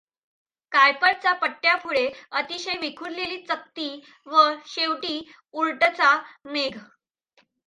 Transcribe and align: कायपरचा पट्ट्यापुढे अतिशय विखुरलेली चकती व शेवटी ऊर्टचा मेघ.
कायपरचा 0.71 1.33
पट्ट्यापुढे 1.41 2.07
अतिशय 2.33 2.77
विखुरलेली 2.81 3.37
चकती 3.43 3.87
व 4.27 4.47
शेवटी 4.67 5.19
ऊर्टचा 5.55 6.11
मेघ. 6.47 6.75